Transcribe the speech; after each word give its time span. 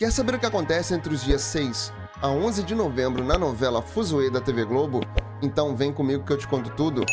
Quer 0.00 0.10
saber 0.10 0.34
o 0.34 0.38
que 0.38 0.46
acontece 0.46 0.94
entre 0.94 1.12
os 1.12 1.22
dias 1.22 1.42
6 1.42 1.92
a 2.22 2.28
11 2.28 2.62
de 2.62 2.74
novembro 2.74 3.22
na 3.22 3.36
novela 3.36 3.82
Fuzuê 3.82 4.30
da 4.30 4.40
TV 4.40 4.64
Globo? 4.64 5.00
Então 5.42 5.76
vem 5.76 5.92
comigo 5.92 6.24
que 6.24 6.32
eu 6.32 6.38
te 6.38 6.48
conto 6.48 6.70
tudo. 6.70 7.04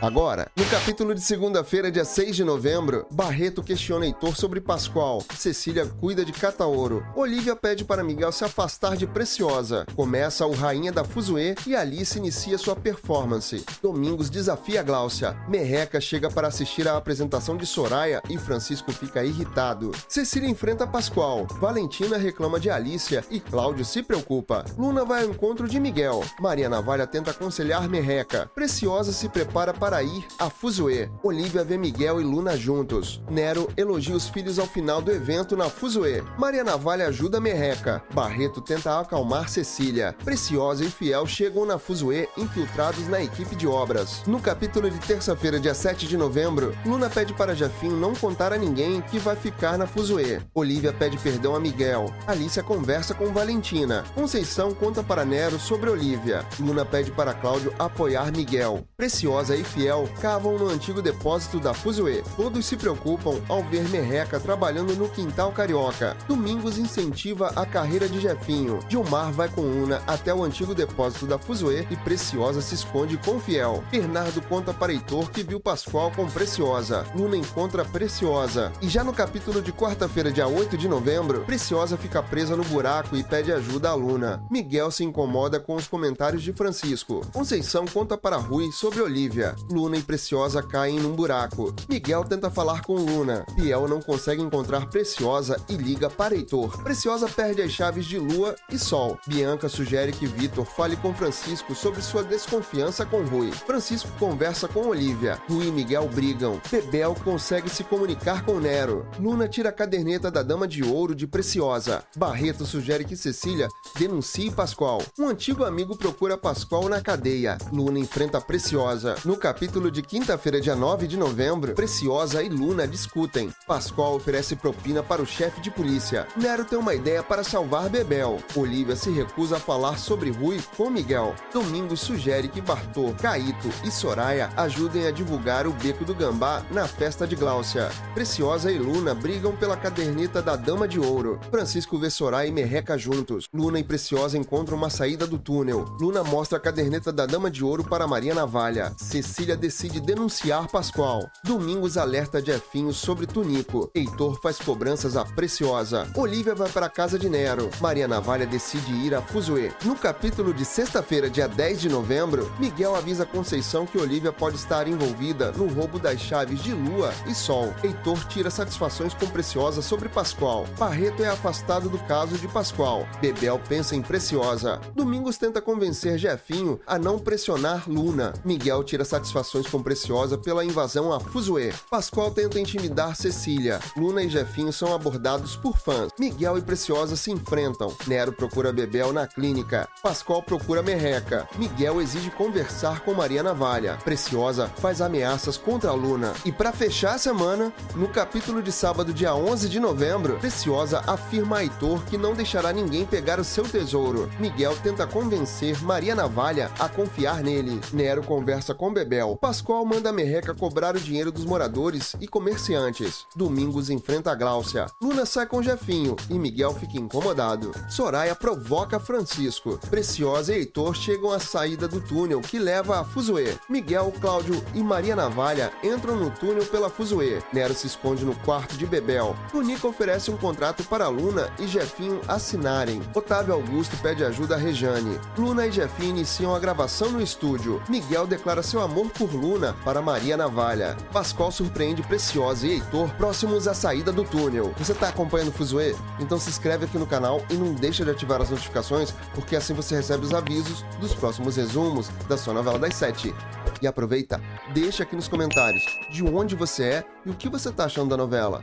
Agora, 0.00 0.50
no 0.56 0.64
capítulo 0.66 1.14
de 1.14 1.20
segunda-feira, 1.20 1.90
dia 1.90 2.04
6 2.04 2.36
de 2.36 2.44
novembro, 2.44 3.06
Barreto 3.10 3.62
questiona 3.62 4.06
Heitor 4.06 4.36
sobre 4.36 4.60
Pascoal, 4.60 5.22
Cecília 5.34 5.86
cuida 5.86 6.24
de 6.24 6.32
Cataoro, 6.32 7.04
Olivia 7.14 7.56
pede 7.56 7.84
para 7.84 8.04
Miguel 8.04 8.32
se 8.32 8.44
afastar 8.44 8.96
de 8.96 9.06
Preciosa, 9.06 9.86
começa 9.94 10.46
o 10.46 10.52
Rainha 10.52 10.92
da 10.92 11.04
Fuzuê 11.04 11.54
e 11.66 11.74
Alice 11.74 12.18
inicia 12.18 12.58
sua 12.58 12.76
performance. 12.76 13.64
Domingos 13.82 14.30
desafia 14.30 14.82
Gláucia, 14.82 15.36
Merreca 15.48 16.00
chega 16.00 16.30
para 16.30 16.48
assistir 16.48 16.86
à 16.86 16.96
apresentação 16.96 17.56
de 17.56 17.66
Soraya 17.66 18.22
e 18.28 18.38
Francisco 18.38 18.92
fica 18.92 19.24
irritado. 19.24 19.92
Cecília 20.08 20.48
enfrenta 20.48 20.86
Pascoal, 20.86 21.46
Valentina 21.60 22.16
reclama 22.16 22.58
de 22.58 22.70
Alicia 22.70 23.24
e 23.30 23.40
Cláudio 23.40 23.84
se 23.84 24.02
preocupa. 24.02 24.64
Luna 24.76 25.04
vai 25.04 25.22
ao 25.24 25.30
encontro 25.30 25.68
de 25.68 25.80
Miguel, 25.80 26.22
Maria 26.40 26.68
Navalha 26.68 27.06
tenta 27.06 27.30
aconselhar 27.30 27.88
Merreca, 27.88 28.50
Preciosa 28.54 29.12
se 29.12 29.28
prepara 29.28 29.73
para 29.74 30.02
ir 30.02 30.26
a 30.38 30.48
Fuzue. 30.48 31.10
Olivia 31.22 31.64
vê 31.64 31.76
Miguel 31.76 32.20
e 32.20 32.24
Luna 32.24 32.56
juntos. 32.56 33.22
Nero 33.30 33.68
elogia 33.76 34.14
os 34.14 34.28
filhos 34.28 34.58
ao 34.58 34.66
final 34.66 35.02
do 35.02 35.10
evento 35.10 35.56
na 35.56 35.68
Fuzue. 35.68 36.22
Maria 36.38 36.62
Navalha 36.62 37.08
ajuda 37.08 37.40
Merreca. 37.40 38.02
Barreto 38.14 38.60
tenta 38.60 39.00
acalmar 39.00 39.48
Cecília. 39.48 40.14
Preciosa 40.24 40.84
e 40.84 40.90
Fiel 40.90 41.26
chegam 41.26 41.66
na 41.66 41.78
Fuzue 41.78 42.28
infiltrados 42.36 43.08
na 43.08 43.22
equipe 43.22 43.56
de 43.56 43.66
obras. 43.66 44.22
No 44.26 44.40
capítulo 44.40 44.90
de 44.90 44.98
terça-feira, 44.98 45.58
dia 45.58 45.74
7 45.74 46.06
de 46.06 46.16
novembro, 46.16 46.76
Luna 46.86 47.10
pede 47.10 47.34
para 47.34 47.54
Jafinho 47.54 47.96
não 47.96 48.14
contar 48.14 48.52
a 48.52 48.58
ninguém 48.58 49.00
que 49.00 49.18
vai 49.18 49.36
ficar 49.36 49.76
na 49.76 49.86
Fuzue. 49.86 50.40
Olivia 50.54 50.92
pede 50.92 51.18
perdão 51.18 51.54
a 51.54 51.60
Miguel. 51.60 52.12
Alicia 52.26 52.62
conversa 52.62 53.14
com 53.14 53.32
Valentina. 53.32 54.04
Conceição 54.14 54.72
conta 54.72 55.02
para 55.02 55.24
Nero 55.24 55.58
sobre 55.58 55.90
Olivia. 55.90 56.44
Luna 56.60 56.84
pede 56.84 57.10
para 57.10 57.34
Cláudio 57.34 57.74
apoiar 57.78 58.30
Miguel. 58.30 58.84
Preciosa 58.96 59.56
e 59.56 59.63
Fiel 59.64 60.08
cavam 60.20 60.58
no 60.58 60.68
antigo 60.68 61.02
depósito 61.02 61.58
da 61.58 61.74
Fuzue. 61.74 62.22
Todos 62.36 62.64
se 62.66 62.76
preocupam 62.76 63.40
ao 63.48 63.62
ver 63.62 63.88
Merreca 63.88 64.38
trabalhando 64.38 64.94
no 64.94 65.08
quintal 65.08 65.52
carioca. 65.52 66.16
Domingos 66.28 66.78
incentiva 66.78 67.52
a 67.56 67.66
carreira 67.66 68.08
de 68.08 68.20
Jefinho. 68.20 68.80
Gilmar 68.88 69.32
vai 69.32 69.48
com 69.48 69.62
Una 69.62 70.02
até 70.06 70.32
o 70.34 70.44
antigo 70.44 70.74
depósito 70.74 71.26
da 71.26 71.38
Fuzue 71.38 71.86
e 71.90 71.96
Preciosa 71.96 72.60
se 72.60 72.74
esconde 72.74 73.16
com 73.16 73.40
Fiel. 73.40 73.82
Bernardo 73.90 74.40
conta 74.42 74.72
para 74.72 74.92
Heitor 74.92 75.30
que 75.30 75.42
viu 75.42 75.58
Pascoal 75.58 76.10
com 76.10 76.28
Preciosa. 76.28 77.04
Luna 77.14 77.36
encontra 77.36 77.84
Preciosa. 77.84 78.72
E 78.80 78.88
já 78.88 79.02
no 79.02 79.12
capítulo 79.12 79.62
de 79.62 79.72
quarta-feira, 79.72 80.30
dia 80.30 80.46
8 80.46 80.76
de 80.76 80.88
novembro, 80.88 81.40
Preciosa 81.44 81.96
fica 81.96 82.22
presa 82.22 82.56
no 82.56 82.64
buraco 82.64 83.16
e 83.16 83.24
pede 83.24 83.52
ajuda 83.52 83.90
a 83.90 83.94
Luna. 83.94 84.44
Miguel 84.50 84.90
se 84.90 85.04
incomoda 85.04 85.58
com 85.58 85.74
os 85.74 85.86
comentários 85.86 86.42
de 86.42 86.52
Francisco. 86.52 87.22
Conceição 87.32 87.84
conta 87.86 88.16
para 88.16 88.36
Rui 88.36 88.70
sobre 88.72 89.00
Olivia. 89.00 89.53
Luna 89.70 89.96
e 89.96 90.02
Preciosa 90.02 90.62
caem 90.62 90.98
num 90.98 91.14
buraco. 91.14 91.74
Miguel 91.88 92.24
tenta 92.24 92.50
falar 92.50 92.82
com 92.82 92.94
Luna. 92.94 93.44
Piel 93.56 93.88
não 93.88 94.00
consegue 94.00 94.42
encontrar 94.42 94.88
Preciosa 94.88 95.60
e 95.68 95.74
liga 95.74 96.08
para 96.10 96.34
Heitor. 96.34 96.82
Preciosa 96.82 97.28
perde 97.28 97.62
as 97.62 97.72
chaves 97.72 98.06
de 98.06 98.18
Lua 98.18 98.54
e 98.70 98.78
Sol. 98.78 99.18
Bianca 99.26 99.68
sugere 99.68 100.12
que 100.12 100.26
Vitor 100.26 100.64
fale 100.64 100.96
com 100.96 101.14
Francisco 101.14 101.74
sobre 101.74 102.02
sua 102.02 102.22
desconfiança 102.22 103.04
com 103.04 103.22
Rui. 103.24 103.50
Francisco 103.52 104.10
conversa 104.18 104.68
com 104.68 104.88
Olivia. 104.88 105.38
Rui 105.48 105.68
e 105.68 105.72
Miguel 105.72 106.08
brigam. 106.08 106.60
Bebel 106.70 107.14
consegue 107.24 107.68
se 107.68 107.84
comunicar 107.84 108.44
com 108.44 108.58
Nero. 108.58 109.06
Luna 109.18 109.48
tira 109.48 109.68
a 109.68 109.72
caderneta 109.72 110.30
da 110.30 110.42
Dama 110.42 110.66
de 110.66 110.82
Ouro 110.82 111.14
de 111.14 111.26
Preciosa. 111.26 112.02
Barreto 112.16 112.64
sugere 112.64 113.04
que 113.04 113.16
Cecília 113.16 113.68
denuncie 113.98 114.50
Pascoal. 114.50 115.02
Um 115.18 115.28
antigo 115.28 115.64
amigo 115.64 115.96
procura 115.96 116.36
Pascoal 116.36 116.88
na 116.88 117.00
cadeia. 117.00 117.58
Luna 117.72 117.98
enfrenta 117.98 118.40
Preciosa. 118.40 119.16
No 119.24 119.36
capítulo 119.44 119.90
de 119.90 120.00
quinta-feira, 120.00 120.58
dia 120.58 120.74
9 120.74 121.06
de 121.06 121.18
novembro, 121.18 121.74
Preciosa 121.74 122.42
e 122.42 122.48
Luna 122.48 122.88
discutem. 122.88 123.52
Pascoal 123.66 124.16
oferece 124.16 124.56
propina 124.56 125.02
para 125.02 125.20
o 125.20 125.26
chefe 125.26 125.60
de 125.60 125.70
polícia. 125.70 126.26
Nero 126.34 126.64
tem 126.64 126.78
uma 126.78 126.94
ideia 126.94 127.22
para 127.22 127.44
salvar 127.44 127.90
Bebel. 127.90 128.38
Olivia 128.56 128.96
se 128.96 129.10
recusa 129.10 129.58
a 129.58 129.60
falar 129.60 129.98
sobre 129.98 130.30
Rui 130.30 130.62
com 130.78 130.88
Miguel. 130.88 131.34
Domingos 131.52 132.00
sugere 132.00 132.48
que 132.48 132.62
Bartô, 132.62 133.14
Caíto 133.20 133.68
e 133.84 133.90
Soraya 133.90 134.50
ajudem 134.56 135.06
a 135.06 135.10
divulgar 135.10 135.66
o 135.66 135.74
Beco 135.74 136.06
do 136.06 136.14
Gambá 136.14 136.64
na 136.70 136.88
festa 136.88 137.26
de 137.26 137.36
Gláucia. 137.36 137.90
Preciosa 138.14 138.72
e 138.72 138.78
Luna 138.78 139.14
brigam 139.14 139.54
pela 139.54 139.76
caderneta 139.76 140.40
da 140.40 140.56
Dama 140.56 140.88
de 140.88 140.98
Ouro. 140.98 141.38
Francisco 141.50 141.98
vê 141.98 142.08
Soraya 142.08 142.48
e 142.48 142.50
Merreca 142.50 142.96
juntos. 142.96 143.46
Luna 143.52 143.78
e 143.78 143.84
Preciosa 143.84 144.38
encontram 144.38 144.78
uma 144.78 144.88
saída 144.88 145.26
do 145.26 145.38
túnel. 145.38 145.84
Luna 146.00 146.24
mostra 146.24 146.56
a 146.56 146.60
caderneta 146.62 147.12
da 147.12 147.26
Dama 147.26 147.50
de 147.50 147.62
Ouro 147.62 147.84
para 147.84 148.06
Maria 148.06 148.32
Navalha. 148.32 148.90
Cecília 149.24 149.56
decide 149.56 150.00
denunciar 150.00 150.68
Pascoal. 150.68 151.30
Domingos 151.42 151.96
alerta 151.96 152.44
Jefinho 152.44 152.92
sobre 152.92 153.26
Tunico. 153.26 153.90
Heitor 153.94 154.38
faz 154.42 154.58
cobranças 154.58 155.16
a 155.16 155.24
Preciosa. 155.24 156.06
Olivia 156.14 156.54
vai 156.54 156.68
para 156.68 156.86
a 156.86 156.90
casa 156.90 157.18
de 157.18 157.28
Nero. 157.28 157.70
Maria 157.80 158.06
Navalha 158.06 158.46
decide 158.46 158.92
ir 158.92 159.14
a 159.14 159.22
Fuzue. 159.22 159.72
No 159.82 159.96
capítulo 159.96 160.52
de 160.52 160.64
sexta-feira, 160.64 161.30
dia 161.30 161.48
10 161.48 161.80
de 161.80 161.88
novembro, 161.88 162.52
Miguel 162.58 162.94
avisa 162.94 163.24
Conceição 163.24 163.86
que 163.86 163.96
Olivia 163.96 164.30
pode 164.30 164.56
estar 164.56 164.86
envolvida 164.86 165.50
no 165.52 165.66
roubo 165.68 165.98
das 165.98 166.20
chaves 166.20 166.62
de 166.62 166.74
Lua 166.74 167.12
e 167.26 167.34
Sol. 167.34 167.72
Heitor 167.82 168.22
tira 168.26 168.50
satisfações 168.50 169.14
com 169.14 169.26
Preciosa 169.26 169.80
sobre 169.80 170.10
Pascoal. 170.10 170.66
Barreto 170.78 171.22
é 171.22 171.28
afastado 171.28 171.88
do 171.88 171.98
caso 172.00 172.36
de 172.36 172.46
Pascoal. 172.46 173.08
Bebel 173.22 173.58
pensa 173.68 173.96
em 173.96 174.02
Preciosa. 174.02 174.80
Domingos 174.94 175.38
tenta 175.38 175.62
convencer 175.62 176.18
Jefinho 176.18 176.78
a 176.86 176.98
não 176.98 177.18
pressionar 177.18 177.88
Luna. 177.88 178.34
Miguel 178.44 178.84
tira 178.84 179.04
satisfações 179.14 179.68
com 179.68 179.80
Preciosa 179.80 180.36
pela 180.36 180.64
invasão 180.64 181.12
a 181.12 181.20
Fuzue. 181.20 181.72
Pascoal 181.88 182.32
tenta 182.32 182.58
intimidar 182.58 183.14
Cecília. 183.14 183.78
Luna 183.96 184.24
e 184.24 184.28
Jefinho 184.28 184.72
são 184.72 184.92
abordados 184.92 185.54
por 185.54 185.78
fãs. 185.78 186.10
Miguel 186.18 186.58
e 186.58 186.62
Preciosa 186.62 187.14
se 187.14 187.30
enfrentam. 187.30 187.94
Nero 188.08 188.32
procura 188.32 188.72
Bebel 188.72 189.12
na 189.12 189.28
clínica. 189.28 189.88
Pascoal 190.02 190.42
procura 190.42 190.82
Merreca. 190.82 191.48
Miguel 191.56 192.00
exige 192.00 192.28
conversar 192.30 193.00
com 193.04 193.14
Maria 193.14 193.42
Navalha. 193.42 193.98
Preciosa 194.02 194.66
faz 194.78 195.00
ameaças 195.00 195.56
contra 195.56 195.92
Luna. 195.92 196.32
E 196.44 196.50
para 196.50 196.72
fechar 196.72 197.14
a 197.14 197.18
semana, 197.18 197.72
no 197.94 198.08
capítulo 198.08 198.60
de 198.60 198.72
sábado, 198.72 199.14
dia 199.14 199.32
11 199.32 199.68
de 199.68 199.78
novembro, 199.78 200.38
Preciosa 200.38 201.04
afirma 201.06 201.58
a 201.58 201.62
Heitor 201.62 202.04
que 202.06 202.18
não 202.18 202.34
deixará 202.34 202.72
ninguém 202.72 203.06
pegar 203.06 203.38
o 203.38 203.44
seu 203.44 203.62
tesouro. 203.62 204.28
Miguel 204.40 204.76
tenta 204.82 205.06
convencer 205.06 205.80
Maria 205.82 206.16
Navalha 206.16 206.68
a 206.80 206.88
confiar 206.88 207.44
nele. 207.44 207.80
Nero 207.92 208.24
conversa 208.24 208.74
com 208.74 208.92
Bebel. 208.92 209.03
Pascoal 209.36 209.84
manda 209.84 210.12
Merreca 210.12 210.54
cobrar 210.54 210.96
o 210.96 211.00
dinheiro 211.00 211.30
dos 211.30 211.44
moradores 211.44 212.16
e 212.20 212.26
comerciantes. 212.26 213.26
Domingos 213.36 213.90
enfrenta 213.90 214.32
a 214.32 214.34
Gláucia. 214.34 214.86
Luna 215.00 215.26
sai 215.26 215.46
com 215.46 215.62
Jefinho 215.62 216.16
e 216.30 216.34
Miguel 216.34 216.74
fica 216.74 216.98
incomodado. 216.98 217.72
Soraya 217.88 218.34
provoca 218.34 218.98
Francisco. 218.98 219.78
Preciosa 219.90 220.52
e 220.52 220.58
Heitor 220.58 220.94
chegam 220.94 221.30
à 221.30 221.38
saída 221.38 221.86
do 221.86 222.00
túnel 222.00 222.40
que 222.40 222.58
leva 222.58 223.00
a 223.00 223.04
Fuzue. 223.04 223.58
Miguel, 223.68 224.12
Cláudio 224.20 224.62
e 224.74 224.82
Maria 224.82 225.14
Navalha 225.14 225.72
entram 225.82 226.16
no 226.16 226.30
túnel 226.30 226.64
pela 226.66 226.88
Fuzue. 226.88 227.42
Nero 227.52 227.74
se 227.74 227.86
esconde 227.86 228.24
no 228.24 228.34
quarto 228.36 228.76
de 228.76 228.86
Bebel. 228.86 229.36
Tunico 229.50 229.88
oferece 229.88 230.30
um 230.30 230.36
contrato 230.36 230.82
para 230.84 231.08
Luna 231.08 231.50
e 231.58 231.66
Jefinho 231.66 232.20
assinarem. 232.26 233.02
Otávio 233.14 233.54
Augusto 233.54 233.96
pede 233.98 234.24
ajuda 234.24 234.54
a 234.54 234.58
Rejane. 234.58 235.18
Luna 235.36 235.66
e 235.66 235.72
Jefinho 235.72 236.10
iniciam 236.10 236.54
a 236.54 236.58
gravação 236.58 237.10
no 237.10 237.20
estúdio. 237.20 237.82
Miguel 237.88 238.26
declara 238.26 238.62
seu 238.62 238.80
amor 238.94 239.10
por 239.10 239.34
Luna 239.34 239.74
para 239.84 240.00
Maria 240.00 240.36
Navalha. 240.36 240.96
Pascoal 241.12 241.50
surpreende 241.50 242.00
Preciosa 242.00 242.64
e 242.64 242.74
Heitor 242.74 243.10
próximos 243.16 243.66
à 243.66 243.74
saída 243.74 244.12
do 244.12 244.22
túnel. 244.22 244.72
Você 244.78 244.92
está 244.92 245.08
acompanhando 245.08 245.48
o 245.48 245.52
Fuzue? 245.52 245.96
Então 246.20 246.38
se 246.38 246.48
inscreve 246.48 246.84
aqui 246.84 246.96
no 246.96 247.06
canal 247.06 247.44
e 247.50 247.54
não 247.54 247.74
deixa 247.74 248.04
de 248.04 248.12
ativar 248.12 248.40
as 248.40 248.50
notificações, 248.50 249.10
porque 249.34 249.56
assim 249.56 249.74
você 249.74 249.96
recebe 249.96 250.24
os 250.24 250.32
avisos 250.32 250.84
dos 251.00 251.12
próximos 251.12 251.56
resumos 251.56 252.08
da 252.28 252.38
sua 252.38 252.54
novela 252.54 252.78
das 252.78 252.94
sete. 252.94 253.34
E 253.82 253.86
aproveita, 253.88 254.40
deixa 254.72 255.02
aqui 255.02 255.16
nos 255.16 255.26
comentários 255.26 255.82
de 256.08 256.22
onde 256.22 256.54
você 256.54 256.84
é 256.84 257.04
e 257.26 257.30
o 257.30 257.34
que 257.34 257.48
você 257.48 257.70
está 257.70 257.86
achando 257.86 258.10
da 258.10 258.16
novela. 258.16 258.62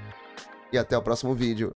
E 0.72 0.78
até 0.78 0.98
o 0.98 1.02
próximo 1.02 1.36
vídeo. 1.36 1.74